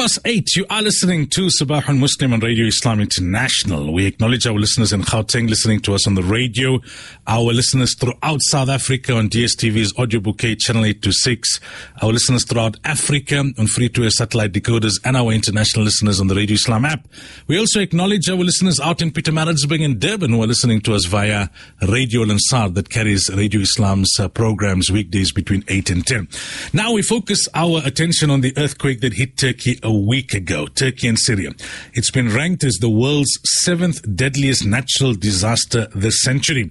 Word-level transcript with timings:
past 0.00 0.18
eight, 0.24 0.56
you 0.56 0.64
are 0.70 0.80
listening 0.80 1.26
to 1.26 1.48
Sabah 1.48 1.98
Muslim 1.98 2.32
on 2.32 2.40
Radio 2.40 2.64
Islam 2.64 3.00
International. 3.00 3.92
We 3.92 4.06
acknowledge 4.06 4.46
our 4.46 4.54
listeners 4.54 4.94
in 4.94 5.02
Gauteng 5.02 5.46
listening 5.46 5.80
to 5.80 5.92
us 5.92 6.06
on 6.06 6.14
the 6.14 6.22
radio, 6.22 6.80
our 7.26 7.52
listeners 7.52 7.94
throughout 7.94 8.40
South 8.44 8.70
Africa 8.70 9.12
on 9.12 9.28
DSTV's 9.28 9.92
audio 9.98 10.18
bouquet 10.20 10.56
channel 10.56 10.86
826, 10.86 11.60
our 12.00 12.12
listeners 12.12 12.46
throughout 12.46 12.78
Africa 12.82 13.44
on 13.58 13.66
free 13.66 13.90
to 13.90 14.04
air 14.04 14.08
satellite 14.08 14.52
decoders, 14.52 14.94
and 15.04 15.18
our 15.18 15.32
international 15.32 15.84
listeners 15.84 16.18
on 16.18 16.28
the 16.28 16.34
Radio 16.34 16.54
Islam 16.54 16.86
app. 16.86 17.06
We 17.46 17.58
also 17.58 17.80
acknowledge 17.80 18.30
our 18.30 18.36
listeners 18.36 18.80
out 18.80 19.02
in 19.02 19.10
Pietermaritzburg 19.10 19.84
and 19.84 20.00
Durban 20.00 20.30
who 20.30 20.42
are 20.42 20.46
listening 20.46 20.80
to 20.82 20.94
us 20.94 21.04
via 21.04 21.50
Radio 21.86 22.22
Al-Ansaar 22.22 22.72
that 22.72 22.88
carries 22.88 23.28
Radio 23.34 23.60
Islam's 23.60 24.18
uh, 24.18 24.28
programs 24.28 24.90
weekdays 24.90 25.30
between 25.30 25.62
8 25.68 25.90
and 25.90 26.06
10. 26.06 26.28
Now 26.72 26.94
we 26.94 27.02
focus 27.02 27.46
our 27.54 27.82
attention 27.84 28.30
on 28.30 28.40
the 28.40 28.54
earthquake 28.56 29.02
that 29.02 29.12
hit 29.12 29.36
Turkey 29.36 29.78
a 29.90 29.92
week 29.92 30.34
ago, 30.34 30.66
Turkey 30.66 31.08
and 31.08 31.18
Syria. 31.18 31.50
It's 31.94 32.12
been 32.12 32.32
ranked 32.32 32.62
as 32.62 32.76
the 32.76 32.88
world's 32.88 33.40
seventh 33.64 34.00
deadliest 34.14 34.64
natural 34.64 35.14
disaster 35.14 35.88
this 35.94 36.22
century. 36.22 36.70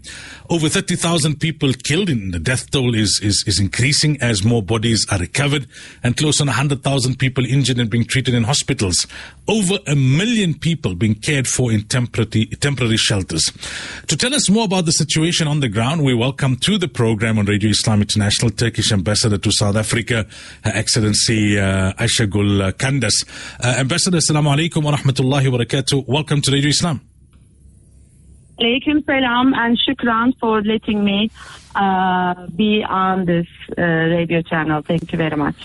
Over 0.50 0.70
30,000 0.70 1.40
people 1.40 1.74
killed 1.74 2.10
and 2.10 2.34
the 2.34 2.40
death 2.40 2.72
toll 2.72 2.96
is, 2.96 3.20
is, 3.22 3.44
is 3.46 3.60
increasing 3.60 4.22
as 4.22 4.46
more 4.46 4.64
bodies 4.64 5.06
are 5.12 5.20
recovered 5.20 5.68
and 6.02 6.16
close 6.16 6.40
on 6.40 6.48
100,000 6.48 7.20
people 7.20 7.46
injured 7.46 7.78
and 7.78 7.90
being 7.90 8.06
treated 8.06 8.34
in 8.34 8.44
hospitals. 8.44 9.06
Over 9.50 9.80
a 9.88 9.96
million 9.96 10.54
people 10.54 10.94
being 10.94 11.16
cared 11.16 11.48
for 11.48 11.72
in 11.72 11.82
temporary, 11.88 12.46
temporary 12.62 12.98
shelters. 12.98 13.52
To 14.06 14.16
tell 14.16 14.32
us 14.36 14.48
more 14.48 14.66
about 14.66 14.86
the 14.86 14.92
situation 14.92 15.48
on 15.48 15.60
the 15.60 15.68
ground, 15.68 16.04
we 16.04 16.14
welcome 16.14 16.56
to 16.58 16.78
the 16.78 16.88
program 16.88 17.40
on 17.40 17.48
Radio 17.48 17.72
Islam 17.72 18.02
International 18.02 18.52
Turkish 18.52 18.92
Ambassador 18.92 19.40
to 19.40 19.52
South 19.52 19.76
Africa, 19.76 20.28
Her 20.64 20.72
Excellency 20.76 21.58
uh, 21.58 21.94
Aisha 21.94 22.30
Gul 22.30 22.62
uh, 22.62 22.72
Kandas. 22.74 23.26
Uh, 23.60 23.80
Ambassador, 23.80 24.18
Assalamu 24.18 24.56
alaikum 24.56 24.84
wa 24.84 24.96
rahmatullahi 24.96 25.52
wa 25.52 25.58
barakatuh. 25.58 26.08
Welcome 26.08 26.42
to 26.42 26.52
Radio 26.52 26.70
Islam. 26.70 27.02
Alaikum 28.60 29.04
salam 29.04 29.56
and 29.56 29.80
shukran 29.80 30.38
for 30.40 30.62
letting 30.62 31.04
me 31.04 31.32
uh, 31.74 32.46
be 32.56 32.84
on 32.88 33.26
this 33.26 33.48
uh, 33.76 33.82
radio 33.82 34.44
channel. 34.44 34.84
Thank 34.84 35.12
you 35.12 35.18
very 35.18 35.36
much. 35.36 35.56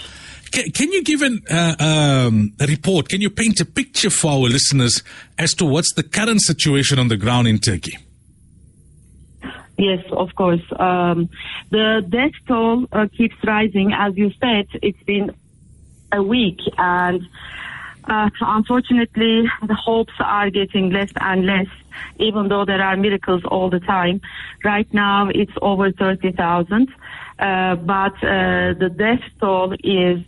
Can, 0.55 0.71
can 0.71 0.93
you 0.93 1.03
give 1.03 1.23
an, 1.23 1.43
uh, 1.51 1.75
um, 1.81 2.53
a 2.61 2.67
report? 2.67 3.09
Can 3.09 3.21
you 3.21 3.29
paint 3.29 3.61
a 3.61 3.65
picture 3.65 4.09
for 4.09 4.31
our 4.31 4.49
listeners 4.49 5.03
as 5.37 5.53
to 5.55 5.65
what's 5.65 5.93
the 5.95 6.05
current 6.05 6.41
situation 6.43 7.01
on 7.01 7.09
the 7.09 7.17
ground 7.17 7.49
in 7.49 7.59
Turkey? 7.59 7.99
Yes, 9.77 10.05
of 10.13 10.33
course. 10.37 10.63
Um, 10.79 11.29
the 11.71 12.07
death 12.09 12.31
toll 12.47 12.87
uh, 12.93 13.09
keeps 13.17 13.35
rising. 13.45 13.93
As 13.93 14.17
you 14.17 14.31
said, 14.41 14.69
it's 14.81 15.03
been 15.03 15.35
a 16.13 16.23
week 16.23 16.61
and 16.79 17.21
uh, 18.05 18.31
unfortunately 18.41 19.51
the 19.67 19.75
hopes 19.75 20.13
are 20.21 20.51
getting 20.51 20.91
less 20.91 21.11
and 21.21 21.47
less 21.47 21.67
even 22.19 22.49
though 22.49 22.65
there 22.65 22.83
are 22.83 22.97
miracles 22.97 23.43
all 23.45 23.71
the 23.71 23.81
time. 23.81 24.21
Right 24.65 24.93
now 24.93 25.29
it's 25.33 25.53
over 25.61 25.93
30,000. 25.93 26.89
Uh, 27.37 27.75
but 27.75 28.15
uh, 28.23 28.75
the 28.79 28.95
death 28.97 29.21
toll 29.41 29.75
is 29.83 30.21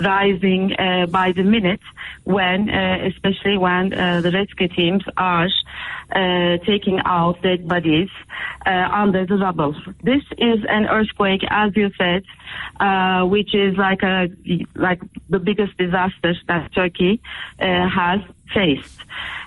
rising 0.00 0.72
uh, 0.78 1.04
by 1.06 1.30
the 1.32 1.42
minute 1.42 1.80
when, 2.24 2.70
uh, 2.70 3.06
especially 3.06 3.58
when 3.58 3.92
uh, 3.92 4.22
the 4.22 4.30
rescue 4.30 4.68
teams 4.68 5.02
are 5.18 5.48
uh, 6.12 6.56
taking 6.64 7.00
out 7.04 7.40
dead 7.42 7.68
bodies 7.68 8.08
under 8.66 9.26
the 9.26 9.36
rubble. 9.36 9.74
This 10.02 10.22
is 10.38 10.60
an 10.68 10.86
earthquake, 10.86 11.42
as 11.50 11.72
you 11.76 11.90
said, 11.98 12.24
which 13.28 13.54
is 13.54 13.76
like 13.76 14.02
a 14.02 14.28
like 14.74 15.02
the 15.28 15.38
biggest 15.38 15.76
disaster 15.76 16.34
that 16.48 16.74
Turkey 16.74 17.20
has 17.58 18.20
faced. 18.52 19.00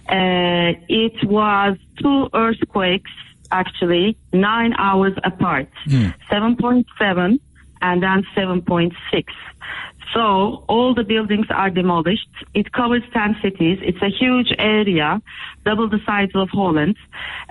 it 0.10 1.24
was 1.24 1.78
two 2.02 2.30
earthquakes 2.34 3.12
actually 3.52 4.18
nine 4.34 4.74
hours 4.78 5.14
apart, 5.24 5.70
mm. 5.88 6.14
7.7 6.30 7.40
and 7.82 8.04
then 8.04 8.26
7.6. 8.36 9.26
So 10.14 10.64
all 10.68 10.94
the 10.94 11.04
buildings 11.04 11.48
are 11.50 11.70
demolished. 11.70 12.30
It 12.54 12.72
covers 12.72 13.04
10 13.14 13.38
cities. 13.42 13.80
It's 13.82 14.02
a 14.02 14.10
huge 14.10 14.54
area, 14.58 15.22
double 15.66 15.90
the 15.90 16.00
size 16.06 16.30
of 16.34 16.50
Holland, 16.50 16.98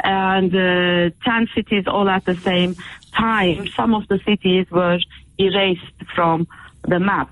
and 0.02 0.54
uh, 0.54 1.10
10 1.24 1.48
cities 1.54 1.84
all 1.86 2.08
at 2.08 2.24
the 2.24 2.34
same 2.36 2.74
time. 3.14 3.68
Some 3.68 3.94
of 3.94 4.08
the 4.08 4.18
cities 4.24 4.70
were 4.70 4.98
erased 5.38 6.02
from 6.14 6.48
the 6.88 6.98
map. 6.98 7.30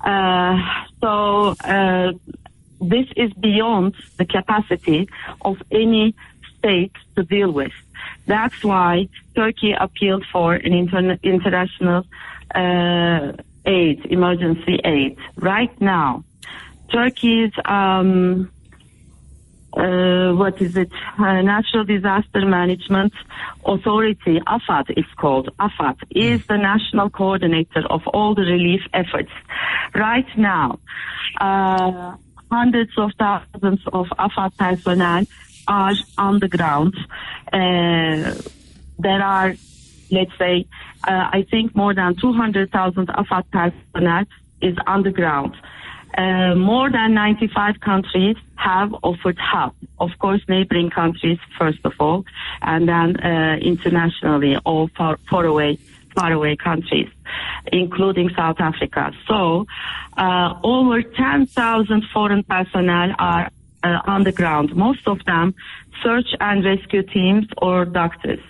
Uh, 0.00 0.58
so 1.00 1.54
uh, 1.64 2.12
this 2.80 3.06
is 3.16 3.32
beyond 3.34 3.94
the 4.18 4.24
capacity 4.24 5.08
of 5.40 5.56
any 5.70 6.14
state 6.58 6.92
to 7.16 7.22
deal 7.22 7.50
with. 7.50 7.72
That's 8.26 8.62
why 8.64 9.08
Turkey 9.34 9.72
appealed 9.72 10.24
for 10.32 10.54
an 10.54 10.72
inter- 10.72 11.18
international 11.22 12.04
uh, 12.54 13.32
aid, 13.64 14.06
emergency 14.06 14.80
aid. 14.84 15.16
Right 15.36 15.80
now, 15.80 16.24
Turkey's 16.90 17.52
um, 17.64 18.50
uh, 19.76 20.32
what 20.32 20.60
is 20.62 20.76
it? 20.76 20.90
Uh, 21.18 21.42
Natural 21.42 21.84
Disaster 21.84 22.46
Management 22.46 23.12
Authority, 23.64 24.40
AFAD 24.40 24.84
it's 24.96 25.12
called. 25.16 25.50
AFAD 25.58 25.96
is 26.10 26.46
the 26.46 26.56
national 26.56 27.10
coordinator 27.10 27.84
of 27.90 28.06
all 28.08 28.34
the 28.34 28.42
relief 28.42 28.80
efforts. 28.94 29.30
Right 29.94 30.26
now, 30.38 30.78
uh, 31.40 32.16
hundreds 32.50 32.92
of 32.96 33.10
thousands 33.18 33.80
of 33.92 34.06
AFAD 34.18 34.56
personnel 34.56 35.24
are 35.68 35.94
on 36.18 36.38
the 36.38 36.48
ground. 36.48 36.94
Uh, 37.52 38.34
there 38.98 39.22
are, 39.22 39.54
let's 40.10 40.36
say, 40.38 40.66
uh, 41.06 41.28
I 41.32 41.46
think 41.50 41.74
more 41.74 41.94
than 41.94 42.16
200,000 42.16 43.08
AFAD 43.08 43.44
personnel 43.50 44.24
is 44.60 44.76
on 44.86 45.02
the 45.02 45.10
ground. 45.10 45.56
Uh, 46.16 46.54
more 46.54 46.90
than 46.90 47.12
95 47.12 47.80
countries 47.80 48.36
have 48.54 48.94
offered 49.02 49.38
help. 49.38 49.74
Of 49.98 50.10
course, 50.18 50.40
neighboring 50.48 50.88
countries 50.88 51.38
first 51.58 51.80
of 51.84 51.92
all, 52.00 52.24
and 52.62 52.88
then 52.88 53.16
uh, 53.20 53.58
internationally, 53.60 54.56
all 54.64 54.88
far, 54.96 55.18
far 55.28 55.44
away, 55.44 55.78
far 56.14 56.32
away 56.32 56.56
countries, 56.56 57.08
including 57.72 58.30
South 58.36 58.56
Africa. 58.60 59.12
So, 59.28 59.66
uh, 60.16 60.54
over 60.62 61.02
10,000 61.02 62.04
foreign 62.12 62.42
personnel 62.44 63.14
are 63.18 63.50
uh, 63.86 64.12
on 64.12 64.24
the 64.24 64.32
ground. 64.32 64.74
Most 64.74 65.06
of 65.06 65.18
them 65.24 65.54
search 66.02 66.30
and 66.40 66.64
rescue 66.64 67.02
teams 67.02 67.46
or 67.58 67.84
doctors. 67.84 68.40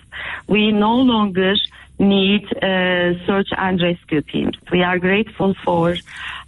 We 0.47 0.71
no 0.71 0.95
longer 0.95 1.55
need 1.99 2.45
uh, 2.57 3.13
search 3.25 3.49
and 3.57 3.81
rescue 3.81 4.21
teams. 4.21 4.55
We 4.71 4.83
are 4.83 4.99
grateful 4.99 5.55
for 5.65 5.95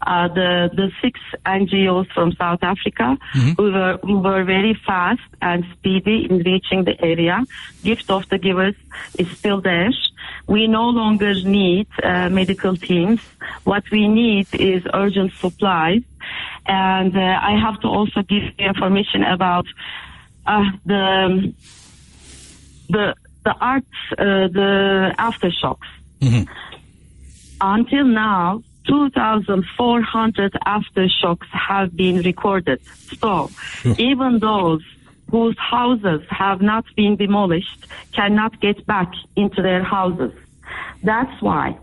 uh, 0.05 0.27
the 0.27 0.69
the 0.73 0.91
six 1.01 1.19
NGOs 1.45 2.11
from 2.13 2.33
South 2.33 2.61
Africa 2.61 3.17
mm-hmm. 3.33 3.51
who 3.57 3.71
were 3.71 3.97
who 4.03 4.19
were 4.19 4.43
very 4.43 4.79
fast 4.85 5.21
and 5.41 5.65
speedy 5.73 6.27
in 6.29 6.39
reaching 6.39 6.83
the 6.83 6.95
area. 7.03 7.43
Gift 7.83 8.09
of 8.11 8.29
the 8.29 8.37
givers 8.37 8.75
is 9.17 9.29
still 9.37 9.61
there. 9.61 9.91
We 10.47 10.67
no 10.67 10.89
longer 10.89 11.33
need 11.33 11.87
uh, 12.03 12.29
medical 12.29 12.75
teams. 12.75 13.21
What 13.63 13.83
we 13.91 14.07
need 14.07 14.47
is 14.53 14.83
urgent 14.93 15.33
supplies. 15.33 16.03
And 16.65 17.15
uh, 17.15 17.19
I 17.19 17.57
have 17.59 17.79
to 17.81 17.87
also 17.87 18.21
give 18.21 18.43
information 18.57 19.23
about 19.23 19.65
uh, 20.45 20.63
the 20.85 21.53
the 22.89 23.15
the 23.43 23.55
arts, 23.59 23.87
uh, 24.11 24.47
the 24.59 25.15
aftershocks. 25.17 25.87
Mm-hmm. 26.21 26.43
Until 27.61 28.05
now, 28.05 28.63
2,400 28.87 30.53
aftershocks 30.65 31.47
have 31.47 31.95
been 31.95 32.21
recorded. 32.21 32.81
So, 33.19 33.49
even 33.97 34.39
those 34.39 34.81
whose 35.29 35.57
houses 35.57 36.21
have 36.29 36.61
not 36.61 36.85
been 36.95 37.15
demolished 37.15 37.85
cannot 38.13 38.59
get 38.59 38.85
back 38.85 39.11
into 39.35 39.61
their 39.61 39.83
houses. 39.83 40.33
That's 41.03 41.41
why, 41.41 41.77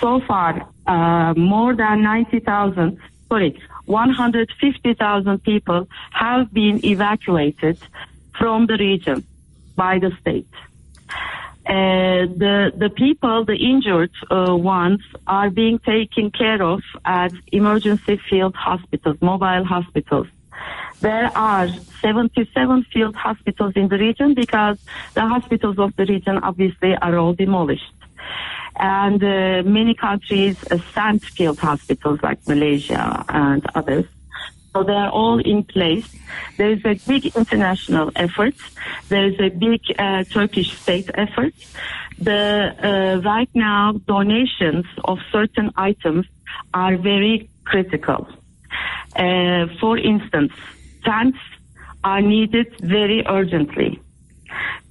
so 0.00 0.20
far, 0.20 0.68
uh, 0.86 1.34
more 1.34 1.74
than 1.74 2.02
90,000, 2.02 2.98
sorry, 3.28 3.60
150,000 3.88 5.42
people 5.42 5.88
have 6.12 6.52
been 6.52 6.84
evacuated 6.84 7.78
from 8.38 8.66
the 8.66 8.76
region 8.76 9.26
by 9.76 9.98
the 9.98 10.12
state. 10.20 10.46
Uh, 11.66 12.24
the 12.44 12.72
the 12.74 12.88
people, 12.88 13.44
the 13.44 13.56
injured 13.56 14.10
uh, 14.30 14.56
ones, 14.56 15.02
are 15.26 15.50
being 15.50 15.78
taken 15.80 16.30
care 16.30 16.62
of 16.62 16.80
at 17.04 17.32
emergency 17.52 18.16
field 18.28 18.54
hospitals, 18.54 19.16
mobile 19.20 19.64
hospitals. 19.64 20.28
There 21.00 21.30
are 21.36 21.68
77 22.00 22.84
field 22.92 23.14
hospitals 23.14 23.74
in 23.76 23.88
the 23.88 23.98
region 23.98 24.34
because 24.34 24.78
the 25.14 25.26
hospitals 25.26 25.78
of 25.78 25.94
the 25.96 26.06
region 26.06 26.38
obviously 26.38 26.96
are 26.96 27.16
all 27.18 27.34
demolished. 27.34 27.92
And 28.78 29.22
uh, 29.22 29.62
many 29.64 29.94
countries 29.94 30.56
uh, 30.70 30.78
sent 30.94 31.24
field 31.24 31.58
hospitals 31.58 32.20
like 32.22 32.46
Malaysia 32.46 33.24
and 33.28 33.66
others 33.74 34.06
So 34.74 34.84
they're 34.84 35.10
all 35.10 35.40
in 35.40 35.64
place. 35.64 36.06
There 36.56 36.70
is 36.70 36.84
a 36.84 36.94
big 37.06 37.34
international 37.34 38.12
effort. 38.14 38.54
There 39.08 39.26
is 39.26 39.40
a 39.40 39.48
big 39.48 39.80
uh, 39.98 40.24
Turkish 40.24 40.72
state 40.78 41.10
effort. 41.14 41.54
The 42.18 42.74
uh, 42.82 43.28
right 43.28 43.48
now 43.54 43.94
donations 44.06 44.86
of 45.04 45.18
certain 45.32 45.72
items 45.76 46.26
are 46.74 46.96
very 46.96 47.48
critical. 47.64 48.28
Uh, 49.16 49.66
for 49.80 49.96
instance, 49.98 50.52
tents 51.04 51.38
are 52.04 52.20
needed 52.20 52.68
very 52.80 53.24
urgently 53.26 54.00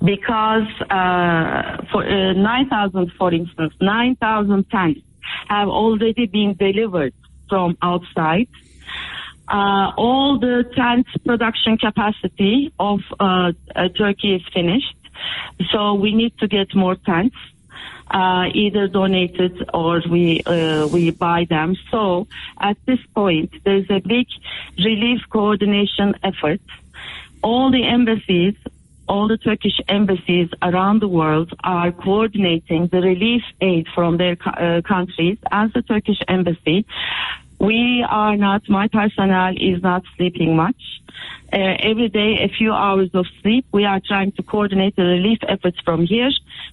because 0.04 0.68
uh, 0.90 1.84
for 1.92 2.04
uh, 2.04 2.34
9,000, 2.34 3.12
for 3.18 3.34
instance, 3.34 3.74
9,000 3.82 4.70
tanks 4.70 5.02
have 5.48 5.68
already 5.68 6.26
been 6.26 6.56
delivered 6.56 7.14
from 7.50 7.78
outside. 7.82 8.48
Uh, 9.48 9.92
all 9.96 10.38
the 10.40 10.70
tent 10.76 11.08
production 11.26 11.78
capacity 11.78 12.74
of 12.80 13.00
uh, 13.20 13.54
uh, 13.76 13.88
Turkey 13.98 14.36
is 14.36 14.42
finished, 14.54 14.96
so 15.72 15.94
we 15.94 16.14
need 16.14 16.38
to 16.40 16.48
get 16.48 16.76
more 16.76 16.96
tanks. 16.96 17.38
Uh, 18.10 18.46
either 18.54 18.88
donated 18.88 19.70
or 19.74 20.02
we 20.10 20.42
we 20.94 21.12
buy 21.12 21.46
them. 21.50 21.76
So 21.92 22.28
at 22.58 22.78
this 22.86 23.00
point, 23.14 23.52
there's 23.66 23.90
a 23.90 24.00
big 24.00 24.28
relief 24.78 25.22
coordination 25.30 26.16
effort. 26.24 26.62
All 27.44 27.70
the 27.70 27.86
embassies 27.86 28.56
all 29.08 29.28
the 29.28 29.38
Turkish 29.38 29.80
embassies 29.88 30.50
around 30.62 31.02
the 31.02 31.08
world 31.08 31.54
are 31.64 31.92
coordinating 31.92 32.88
the 32.88 33.02
relief 33.02 33.44
aid 33.62 33.88
from 33.96 34.18
their 34.18 34.38
uh, 34.46 34.82
countries 34.82 35.38
as 35.52 35.72
the 35.74 35.82
Turkish 35.82 36.20
embassy. 36.28 36.86
We 37.60 38.06
are 38.08 38.38
not, 38.38 38.70
my 38.70 38.88
personnel 38.88 39.54
is 39.58 39.82
not 39.82 40.04
sleeping 40.16 40.56
much. 40.56 40.76
Uh, 41.52 41.58
every 41.80 42.10
day, 42.10 42.44
a 42.44 42.50
few 42.50 42.74
hours 42.74 43.10
of 43.14 43.26
sleep. 43.42 43.66
We 43.72 43.86
are 43.86 44.02
trying 44.06 44.34
to 44.34 44.44
coordinate 44.44 44.96
the 44.96 45.04
relief 45.04 45.40
efforts 45.48 45.80
from 45.80 46.06
here. 46.06 46.30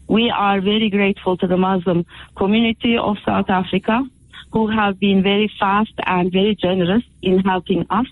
We 0.09 0.31
are 0.31 0.61
very 0.61 0.91
grateful 0.91 1.37
to 1.39 1.47
the 1.47 1.57
Muslim 1.57 2.05
community 2.37 2.99
of 2.99 3.17
South 3.25 3.49
Africa 3.49 4.05
who 4.53 4.69
have 4.69 5.01
been 5.01 5.23
very 5.23 5.51
fast 5.59 5.93
and 6.07 6.31
very 6.31 6.55
generous 6.55 7.03
in 7.23 7.39
helping 7.41 7.87
us. 7.91 8.07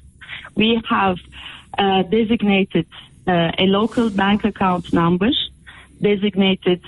We 0.55 0.81
have 0.89 1.19
uh, 1.79 2.03
designated 2.03 2.87
a 3.27 3.67
local 3.67 4.11
bank 4.11 4.45
account 4.45 4.93
number, 4.93 5.31
designated 6.01 6.83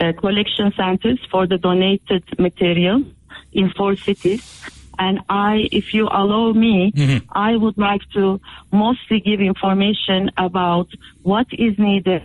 uh, 0.00 0.12
collection 0.12 0.72
centers 0.76 1.18
for 1.30 1.46
the 1.46 1.58
donated 1.58 2.24
material 2.38 3.04
in 3.52 3.70
four 3.70 3.96
cities. 3.96 4.62
And 4.98 5.20
I, 5.28 5.68
if 5.72 5.92
you 5.92 6.08
allow 6.10 6.52
me, 6.52 6.92
mm-hmm. 6.92 7.26
I 7.30 7.56
would 7.56 7.76
like 7.76 8.02
to 8.14 8.40
mostly 8.72 9.20
give 9.20 9.40
information 9.40 10.30
about 10.38 10.88
what 11.22 11.46
is 11.52 11.78
needed 11.78 12.24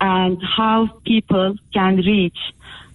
and 0.00 0.38
how 0.42 1.00
people 1.06 1.54
can 1.72 1.96
reach 1.96 2.38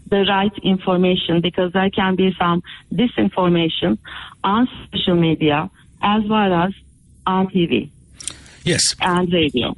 the 0.08 0.26
right 0.28 0.52
information 0.64 1.42
because 1.42 1.72
there 1.74 1.90
can 1.90 2.16
be 2.16 2.36
some 2.38 2.62
disinformation 2.94 3.98
on 4.44 4.68
social 4.92 5.16
media 5.16 5.70
as 6.02 6.24
well 6.28 6.54
as 6.54 6.74
on 7.26 7.48
TV. 7.48 7.92
Yes. 8.64 8.96
And 9.02 9.32
radio. 9.32 9.76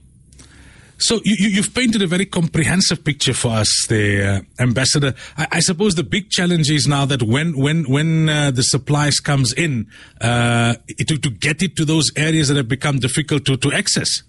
So 1.02 1.20
you, 1.24 1.56
have 1.64 1.74
painted 1.74 2.04
a 2.04 2.08
very 2.08 2.28
comprehensive 2.28 3.04
picture 3.04 3.34
for 3.34 3.54
us, 3.54 3.88
the 3.90 4.24
uh, 4.24 4.62
Ambassador. 4.62 5.16
I, 5.36 5.48
I, 5.54 5.60
suppose 5.60 5.96
the 5.96 6.04
big 6.04 6.30
challenge 6.30 6.70
is 6.70 6.88
now 6.88 7.06
that 7.06 7.24
when 7.24 7.58
when 7.58 7.90
when 7.90 8.30
uh, 8.30 8.52
the 8.52 8.62
supplies 8.62 9.20
comes 9.20 9.52
in, 9.52 9.88
uh, 10.22 10.76
to, 11.08 11.18
to 11.18 11.30
get 11.32 11.64
it 11.64 11.76
to 11.78 11.86
those 11.86 12.12
areas 12.16 12.50
that 12.50 12.58
have 12.58 12.68
become 12.68 13.00
difficult 13.00 13.46
to, 13.46 13.58
to 13.58 13.72
access. 13.74 14.22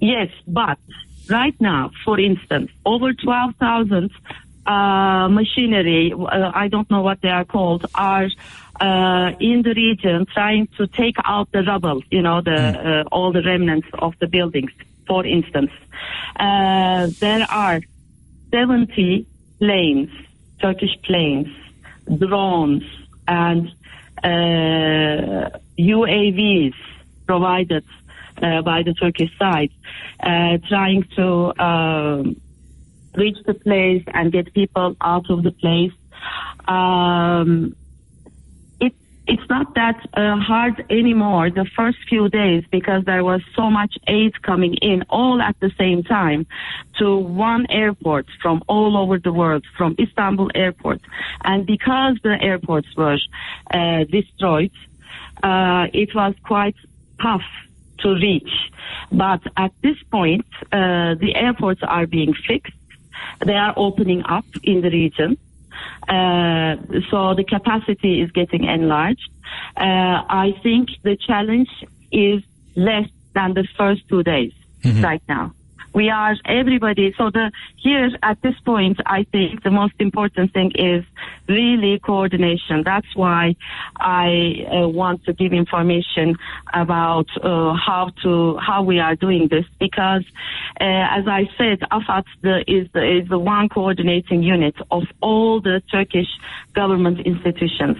Yes, 0.00 0.30
but 0.48 0.78
right 1.28 1.54
now, 1.60 1.90
for 2.02 2.18
instance, 2.18 2.70
over 2.86 3.12
twelve 3.12 3.54
thousand 3.56 4.10
uh, 4.64 5.28
machinery, 5.28 6.14
uh, 6.14 6.50
I 6.54 6.68
don't 6.68 6.90
know 6.90 7.02
what 7.02 7.20
they 7.20 7.28
are 7.28 7.44
called, 7.44 7.84
are 7.94 8.28
uh, 8.80 9.32
in 9.40 9.62
the 9.62 9.74
region 9.74 10.26
trying 10.26 10.68
to 10.78 10.86
take 10.86 11.16
out 11.24 11.50
the 11.52 11.62
rubble, 11.62 12.02
you 12.10 12.22
know, 12.22 12.40
the 12.40 12.72
hmm. 12.72 12.86
uh, 12.86 13.02
all 13.12 13.32
the 13.32 13.42
remnants 13.42 13.88
of 13.98 14.14
the 14.20 14.26
buildings. 14.26 14.70
For 15.06 15.26
instance, 15.26 15.70
uh, 16.36 17.08
there 17.18 17.46
are 17.50 17.80
70 18.50 19.26
planes, 19.58 20.10
Turkish 20.60 20.96
planes, 21.02 21.48
drones, 22.18 22.84
and 23.26 23.72
UAVs 25.78 26.72
uh, 26.72 26.76
provided 27.26 27.84
uh, 28.42 28.62
by 28.62 28.82
the 28.82 28.94
Turkish 28.94 29.36
side, 29.38 29.70
uh, 30.20 30.58
trying 30.68 31.04
to 31.16 31.62
um, 31.62 32.40
reach 33.14 33.38
the 33.46 33.54
place 33.54 34.04
and 34.12 34.32
get 34.32 34.52
people 34.54 34.96
out 35.00 35.30
of 35.30 35.42
the 35.42 35.52
place. 35.52 35.92
Um, 36.66 37.74
it's 39.26 39.48
not 39.48 39.74
that 39.74 39.96
uh, 40.14 40.36
hard 40.36 40.84
anymore 40.90 41.48
the 41.50 41.64
first 41.76 41.98
few 42.08 42.28
days 42.28 42.64
because 42.70 43.04
there 43.04 43.22
was 43.22 43.40
so 43.54 43.70
much 43.70 43.96
aid 44.08 44.42
coming 44.42 44.74
in 44.74 45.04
all 45.08 45.40
at 45.40 45.58
the 45.60 45.70
same 45.78 46.02
time 46.02 46.46
to 46.98 47.16
one 47.16 47.66
airport 47.70 48.26
from 48.42 48.62
all 48.66 48.96
over 48.96 49.18
the 49.18 49.32
world, 49.32 49.64
from 49.76 49.94
Istanbul 49.98 50.50
airport. 50.54 51.00
And 51.44 51.66
because 51.66 52.18
the 52.22 52.36
airports 52.40 52.88
were 52.96 53.18
uh, 53.70 54.04
destroyed, 54.04 54.72
uh, 55.42 55.86
it 55.92 56.14
was 56.14 56.34
quite 56.44 56.76
tough 57.20 57.44
to 58.00 58.14
reach. 58.14 58.50
But 59.12 59.42
at 59.56 59.72
this 59.82 59.96
point, 60.10 60.46
uh, 60.72 61.14
the 61.14 61.32
airports 61.36 61.82
are 61.82 62.06
being 62.06 62.34
fixed. 62.34 62.74
They 63.44 63.54
are 63.54 63.74
opening 63.76 64.24
up 64.24 64.46
in 64.64 64.80
the 64.80 64.90
region. 64.90 65.38
Uh, 66.08 66.76
so 67.10 67.34
the 67.34 67.44
capacity 67.48 68.20
is 68.20 68.30
getting 68.32 68.64
enlarged. 68.64 69.30
Uh, 69.76 70.22
I 70.28 70.54
think 70.62 70.88
the 71.02 71.16
challenge 71.16 71.70
is 72.10 72.42
less 72.74 73.08
than 73.34 73.54
the 73.54 73.66
first 73.76 74.08
two 74.08 74.22
days 74.22 74.52
mm-hmm. 74.82 75.02
right 75.02 75.22
now 75.28 75.54
we 75.94 76.08
are 76.10 76.34
everybody. 76.44 77.14
So 77.18 77.30
the 77.30 77.52
here 77.76 78.10
at 78.22 78.40
this 78.42 78.58
point, 78.60 79.00
I 79.06 79.24
think 79.24 79.62
the 79.62 79.70
most 79.70 79.94
important 79.98 80.52
thing 80.52 80.72
is 80.74 81.04
really 81.48 81.98
coordination. 81.98 82.82
That's 82.84 83.14
why 83.14 83.56
I 83.96 84.66
uh, 84.70 84.88
want 84.88 85.24
to 85.24 85.32
give 85.32 85.52
information 85.52 86.36
about 86.72 87.26
uh, 87.42 87.74
how 87.74 88.10
to 88.22 88.56
how 88.58 88.82
we 88.82 89.00
are 89.00 89.16
doing 89.16 89.48
this 89.48 89.66
because, 89.78 90.24
uh, 90.80 91.18
as 91.18 91.26
I 91.28 91.48
said, 91.58 91.80
AFAD 91.80 92.24
is 92.66 92.88
the, 92.92 93.18
is 93.18 93.28
the 93.28 93.38
one 93.38 93.68
coordinating 93.68 94.42
unit 94.42 94.76
of 94.90 95.04
all 95.20 95.60
the 95.60 95.82
Turkish 95.90 96.28
government 96.74 97.20
institutions 97.20 97.98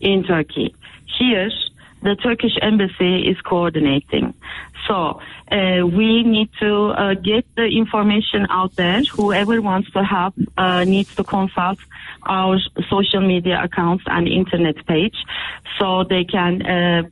in 0.00 0.22
Turkey. 0.24 0.74
Here 1.18 1.50
the 2.04 2.14
Turkish 2.16 2.52
embassy 2.60 3.26
is 3.30 3.40
coordinating. 3.40 4.34
So 4.86 5.20
uh, 5.50 5.86
we 5.86 6.22
need 6.22 6.50
to 6.60 6.88
uh, 6.88 7.14
get 7.14 7.46
the 7.56 7.64
information 7.64 8.46
out 8.50 8.76
there. 8.76 9.00
Whoever 9.16 9.60
wants 9.62 9.90
to 9.92 10.04
help 10.04 10.34
uh, 10.58 10.84
needs 10.84 11.14
to 11.16 11.24
consult 11.24 11.78
our 12.26 12.58
social 12.90 13.22
media 13.22 13.62
accounts 13.62 14.04
and 14.06 14.28
internet 14.28 14.76
page, 14.86 15.16
so 15.78 16.04
they 16.04 16.24
can 16.24 16.62
uh, 16.62 17.02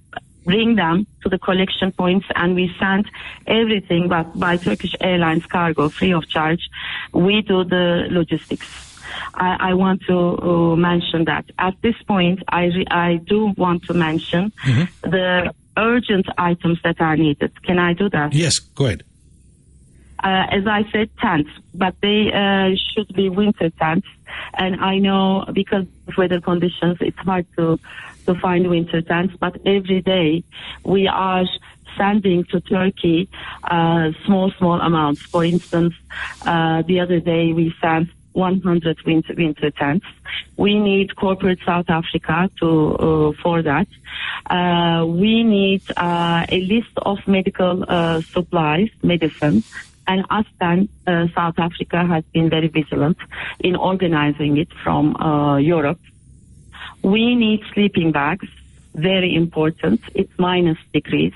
bring 0.44 0.74
them 0.76 1.06
to 1.22 1.28
the 1.28 1.38
collection 1.38 1.92
points 1.92 2.26
and 2.34 2.54
we 2.54 2.70
send 2.78 3.10
everything 3.46 4.08
but 4.08 4.38
by 4.38 4.56
Turkish 4.56 4.94
Airlines 5.00 5.46
cargo 5.46 5.88
free 5.88 6.12
of 6.12 6.28
charge. 6.28 6.68
We 7.12 7.42
do 7.42 7.64
the 7.64 8.08
logistics. 8.10 8.91
I, 9.34 9.70
I 9.70 9.74
want 9.74 10.02
to 10.08 10.16
uh, 10.16 10.76
mention 10.76 11.24
that 11.24 11.44
at 11.58 11.74
this 11.82 11.96
point, 12.06 12.42
I, 12.48 12.64
re- 12.64 12.86
I 12.90 13.16
do 13.16 13.52
want 13.56 13.84
to 13.84 13.94
mention 13.94 14.52
mm-hmm. 14.64 15.10
the 15.10 15.54
urgent 15.76 16.26
items 16.38 16.78
that 16.84 17.00
are 17.00 17.16
needed. 17.16 17.52
Can 17.62 17.78
I 17.78 17.94
do 17.94 18.08
that? 18.10 18.32
Yes, 18.32 18.58
go 18.58 18.86
ahead. 18.86 19.04
Uh, 20.22 20.46
as 20.50 20.66
I 20.68 20.84
said, 20.92 21.10
tents, 21.18 21.50
but 21.74 21.96
they 22.00 22.30
uh, 22.32 22.76
should 22.94 23.12
be 23.14 23.28
winter 23.28 23.70
tents. 23.70 24.06
And 24.54 24.80
I 24.80 24.98
know 24.98 25.44
because 25.52 25.86
of 26.06 26.16
weather 26.16 26.40
conditions, 26.40 26.98
it's 27.00 27.18
hard 27.18 27.46
to 27.56 27.78
to 28.26 28.34
find 28.36 28.70
winter 28.70 29.02
tents. 29.02 29.34
But 29.40 29.56
every 29.66 30.00
day 30.00 30.44
we 30.84 31.08
are 31.08 31.44
sending 31.96 32.44
to 32.44 32.60
Turkey 32.60 33.28
uh, 33.64 34.12
small, 34.24 34.52
small 34.58 34.80
amounts. 34.80 35.22
For 35.22 35.44
instance, 35.44 35.94
uh, 36.42 36.82
the 36.82 37.00
other 37.00 37.20
day 37.20 37.52
we 37.52 37.74
sent 37.80 38.08
100 38.32 38.98
winter, 39.04 39.34
winter 39.36 39.70
tents. 39.70 40.06
We 40.56 40.78
need 40.78 41.16
corporate 41.16 41.60
South 41.64 41.88
Africa 41.88 42.50
to 42.60 42.68
uh, 42.96 43.32
for 43.42 43.62
that. 43.62 43.88
Uh, 44.48 45.06
we 45.06 45.42
need 45.42 45.82
uh, 45.96 46.46
a 46.48 46.60
list 46.60 46.92
of 46.96 47.18
medical 47.26 47.84
uh, 47.88 48.20
supplies, 48.22 48.90
medicine, 49.02 49.62
and 50.06 50.24
ASTAN 50.30 50.88
uh, 51.06 51.26
South 51.34 51.58
Africa 51.58 52.04
has 52.04 52.24
been 52.32 52.50
very 52.50 52.68
vigilant 52.68 53.18
in 53.60 53.76
organizing 53.76 54.56
it 54.58 54.68
from 54.82 55.16
uh, 55.16 55.56
Europe. 55.56 56.00
We 57.02 57.34
need 57.34 57.62
sleeping 57.72 58.12
bags. 58.12 58.48
very 58.94 59.34
important. 59.34 60.00
It's 60.14 60.32
minus 60.38 60.78
degrees. 60.92 61.32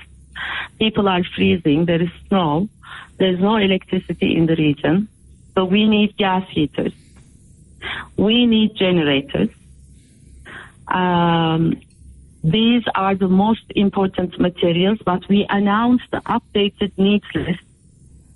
People 0.79 1.07
are 1.07 1.23
freezing. 1.35 1.85
There 1.85 2.01
is 2.01 2.09
snow. 2.27 2.69
There's 3.17 3.39
no 3.39 3.57
electricity 3.57 4.37
in 4.37 4.45
the 4.45 4.55
region. 4.55 5.07
So 5.57 5.65
we 5.65 5.87
need 5.87 6.15
gas 6.17 6.47
heaters. 6.51 6.93
We 8.15 8.45
need 8.45 8.75
generators. 8.75 9.49
Um, 10.87 11.81
these 12.43 12.83
are 12.93 13.15
the 13.15 13.27
most 13.27 13.63
important 13.75 14.39
materials, 14.39 14.99
but 15.03 15.27
we 15.27 15.47
announce 15.49 16.03
the 16.11 16.21
updated 16.21 16.91
needs 16.99 17.25
list 17.33 17.59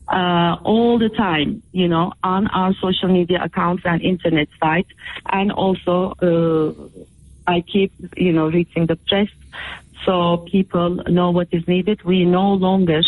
uh, 0.08 0.58
all 0.64 0.98
the 0.98 1.10
time, 1.10 1.62
you 1.72 1.88
know, 1.88 2.12
on 2.24 2.48
our 2.48 2.74
social 2.82 3.08
media 3.08 3.40
accounts 3.44 3.84
and 3.86 4.02
internet 4.02 4.48
site. 4.60 4.88
And 5.28 5.52
also, 5.52 6.16
uh, 6.24 6.74
I 7.46 7.62
keep, 7.62 7.94
you 8.18 8.34
know, 8.34 8.48
reaching 8.48 8.88
the 8.88 8.96
press 8.96 9.30
so 10.06 10.38
people 10.52 10.96
know 11.08 11.30
what 11.30 11.50
is 11.52 11.68
needed. 11.68 12.04
We 12.04 12.26
no 12.26 12.54
longer 12.56 13.04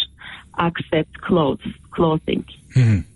accept 0.59 1.19
clothes, 1.19 1.65
clothing. 1.89 2.45
Mm-hmm. 2.75 3.09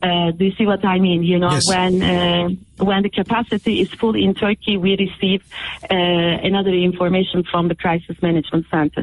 Uh, 0.00 0.30
do 0.30 0.44
you 0.44 0.52
see 0.52 0.64
what 0.66 0.84
I 0.84 0.98
mean? 0.98 1.22
You 1.24 1.38
know, 1.38 1.50
yes. 1.50 1.68
when 1.68 2.02
uh, 2.02 2.48
when 2.78 3.02
the 3.02 3.10
capacity 3.10 3.80
is 3.80 3.92
full 3.92 4.14
in 4.14 4.34
Turkey, 4.34 4.76
we 4.76 4.96
receive 4.96 5.42
uh, 5.90 5.94
another 5.94 6.70
information 6.70 7.42
from 7.42 7.68
the 7.68 7.74
crisis 7.74 8.16
management 8.22 8.66
center. 8.70 9.02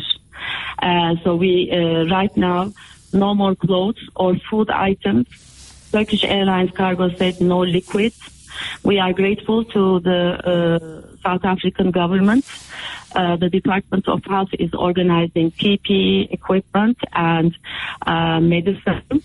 Uh, 0.82 1.16
so 1.24 1.36
we 1.36 1.70
uh, 1.72 2.06
right 2.06 2.36
now 2.38 2.72
no 3.12 3.34
more 3.34 3.56
clothes 3.56 4.02
or 4.16 4.36
food 4.50 4.70
items. 4.70 5.28
Turkish 5.92 6.24
Airlines 6.24 6.72
cargo 6.72 7.10
said 7.16 7.42
no 7.42 7.60
liquids. 7.60 8.20
We 8.84 9.00
are 9.00 9.12
grateful 9.12 9.66
to 9.66 10.00
the 10.00 10.22
uh, 10.22 11.18
South 11.22 11.44
African 11.44 11.92
government. 11.92 12.46
the 13.14 13.50
Department 13.50 14.08
of 14.08 14.24
Health 14.25 14.50
is 14.60 14.74
organizing 14.74 15.52
PPE 15.52 16.32
equipment 16.32 16.98
and 17.14 17.58
medicine 18.42 19.22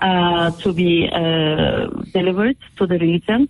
uh, 0.00 0.50
to 0.50 0.72
be 0.72 1.08
uh, 1.12 1.86
delivered 2.12 2.56
to 2.76 2.86
the 2.86 2.98
region. 2.98 3.48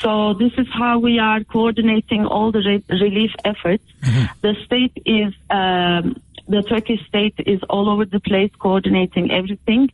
So 0.00 0.34
this 0.34 0.52
is 0.56 0.66
how 0.72 0.98
we 0.98 1.18
are 1.18 1.44
coordinating 1.44 2.24
all 2.24 2.52
the 2.52 2.60
re- 2.60 2.84
relief 2.88 3.32
efforts. 3.44 3.84
Mm-hmm. 4.02 4.24
The 4.40 4.54
state 4.64 4.92
is, 5.04 5.34
um, 5.50 6.16
the 6.48 6.62
Turkish 6.62 7.06
state 7.06 7.34
is 7.38 7.60
all 7.68 7.90
over 7.90 8.06
the 8.06 8.20
place 8.20 8.50
coordinating 8.58 9.30
everything. 9.30 9.90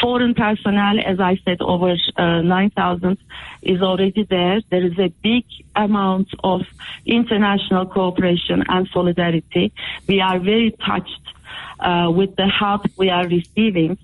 Foreign 0.00 0.34
personnel, 0.34 0.98
as 0.98 1.20
I 1.20 1.38
said, 1.44 1.62
over 1.62 1.94
uh, 2.16 2.42
9,000 2.42 3.18
is 3.62 3.82
already 3.82 4.24
there. 4.24 4.60
There 4.68 4.84
is 4.84 4.98
a 4.98 5.08
big 5.22 5.44
amount 5.76 6.28
of 6.42 6.62
international 7.04 7.86
cooperation 7.86 8.64
and 8.68 8.88
solidarity. 8.92 9.72
We 10.08 10.20
are 10.20 10.40
very 10.40 10.72
touched 10.84 11.20
uh, 11.78 12.10
with 12.10 12.34
the 12.34 12.48
help 12.48 12.86
we 12.96 13.10
are 13.10 13.26
receiving 13.28 13.98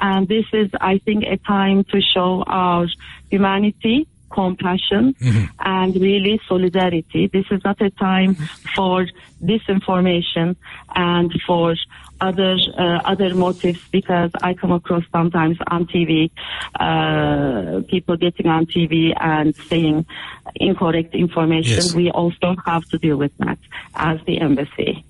and 0.00 0.26
this 0.26 0.46
is, 0.52 0.70
I 0.80 0.98
think, 0.98 1.24
a 1.24 1.36
time 1.36 1.84
to 1.84 2.00
show 2.00 2.42
our 2.46 2.86
humanity, 3.30 4.08
compassion, 4.30 5.14
mm-hmm. 5.14 5.44
and 5.58 5.94
really 5.96 6.40
solidarity. 6.48 7.26
This 7.26 7.44
is 7.50 7.62
not 7.64 7.80
a 7.82 7.90
time 7.90 8.34
for 8.74 9.06
disinformation 9.42 10.56
and 10.94 11.32
for 11.46 11.74
other 12.20 12.56
uh, 12.78 13.00
other 13.04 13.34
motives 13.34 13.80
because 13.90 14.30
I 14.42 14.54
come 14.54 14.72
across 14.72 15.04
sometimes 15.10 15.58
on 15.68 15.86
TV 15.86 16.30
uh, 16.78 17.80
people 17.88 18.16
getting 18.16 18.46
on 18.46 18.66
TV 18.66 19.14
and 19.18 19.54
saying 19.56 20.06
incorrect 20.54 21.14
information. 21.14 21.76
Yes. 21.76 21.94
We 21.94 22.10
also 22.10 22.56
have 22.66 22.84
to 22.90 22.98
deal 22.98 23.16
with 23.16 23.32
that 23.38 23.58
as 23.94 24.20
the 24.26 24.40
embassy. 24.40 25.04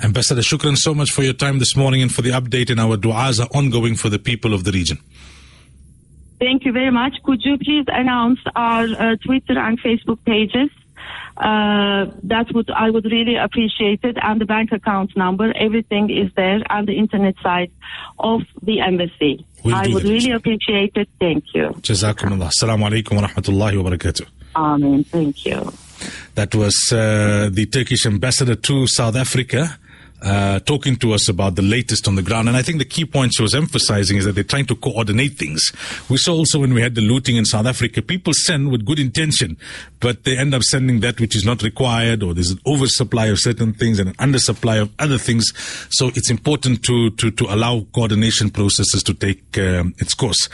Ambassador, 0.00 0.42
shukran 0.42 0.76
so 0.76 0.94
much 0.94 1.10
for 1.10 1.22
your 1.22 1.32
time 1.32 1.58
this 1.58 1.74
morning 1.74 2.02
and 2.02 2.12
for 2.12 2.22
the 2.22 2.30
update 2.30 2.70
in 2.70 2.78
our 2.78 2.96
du'as 2.96 3.40
are 3.40 3.48
ongoing 3.52 3.96
for 3.96 4.08
the 4.08 4.18
people 4.18 4.54
of 4.54 4.62
the 4.64 4.70
region. 4.70 4.98
Thank 6.38 6.64
you 6.64 6.72
very 6.72 6.92
much. 6.92 7.14
Could 7.24 7.40
you 7.44 7.58
please 7.58 7.84
announce 7.88 8.38
our 8.54 8.84
uh, 8.84 9.16
Twitter 9.24 9.58
and 9.58 9.80
Facebook 9.80 10.24
pages? 10.24 10.70
Uh, 11.36 12.06
that 12.24 12.46
would 12.52 12.70
I 12.70 12.90
would 12.90 13.04
really 13.04 13.36
appreciate 13.36 14.00
it, 14.02 14.16
and 14.22 14.40
the 14.40 14.44
bank 14.44 14.70
account 14.72 15.16
number. 15.16 15.52
Everything 15.56 16.10
is 16.10 16.32
there, 16.34 16.60
and 16.68 16.86
the 16.86 16.96
internet 16.98 17.34
site 17.42 17.72
of 18.18 18.42
the 18.62 18.80
embassy. 18.80 19.46
We'll 19.64 19.74
I 19.74 19.86
would 19.88 20.04
really 20.04 20.32
appreciate 20.32 20.92
it. 20.96 21.08
Thank 21.20 21.44
you. 21.54 21.68
Jazakumullah. 21.80 22.50
Assalamu 22.50 22.88
alaikum 22.88 23.20
wa 23.20 23.28
rahmatullahi 23.28 23.82
wa 23.82 23.90
barakatuh. 23.90 24.26
Amen. 24.56 25.04
Thank 25.04 25.46
you. 25.46 25.72
That 26.34 26.54
was 26.54 26.76
uh, 26.92 27.50
the 27.52 27.66
Turkish 27.66 28.06
ambassador 28.06 28.54
to 28.54 28.86
South 28.86 29.16
Africa 29.16 29.78
uh, 30.22 30.60
talking 30.60 30.96
to 30.96 31.12
us 31.12 31.28
about 31.28 31.54
the 31.54 31.62
latest 31.62 32.08
on 32.08 32.16
the 32.16 32.22
ground. 32.22 32.48
And 32.48 32.56
I 32.56 32.62
think 32.62 32.78
the 32.78 32.84
key 32.84 33.04
point 33.04 33.34
she 33.34 33.42
was 33.42 33.54
emphasizing 33.54 34.16
is 34.16 34.24
that 34.24 34.34
they're 34.34 34.44
trying 34.44 34.66
to 34.66 34.76
coordinate 34.76 35.38
things. 35.38 35.72
We 36.08 36.16
saw 36.16 36.34
also 36.34 36.60
when 36.60 36.74
we 36.74 36.80
had 36.80 36.94
the 36.94 37.00
looting 37.00 37.36
in 37.36 37.44
South 37.44 37.66
Africa, 37.66 38.02
people 38.02 38.32
send 38.34 38.70
with 38.70 38.84
good 38.84 38.98
intention, 38.98 39.56
but 40.00 40.24
they 40.24 40.36
end 40.36 40.54
up 40.54 40.62
sending 40.62 41.00
that 41.00 41.20
which 41.20 41.36
is 41.36 41.44
not 41.44 41.62
required, 41.62 42.22
or 42.22 42.34
there's 42.34 42.50
an 42.50 42.60
oversupply 42.66 43.26
of 43.26 43.38
certain 43.38 43.72
things 43.72 43.98
and 43.98 44.08
an 44.08 44.14
undersupply 44.16 44.82
of 44.82 44.90
other 44.98 45.18
things. 45.18 45.52
So 45.90 46.08
it's 46.08 46.30
important 46.30 46.82
to, 46.84 47.10
to, 47.10 47.30
to 47.30 47.44
allow 47.44 47.86
coordination 47.92 48.50
processes 48.50 49.02
to 49.04 49.14
take 49.14 49.58
um, 49.58 49.94
its 49.98 50.14
course. 50.14 50.48